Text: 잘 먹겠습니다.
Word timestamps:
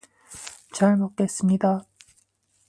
잘 0.73 0.95
먹겠습니다. 0.97 1.83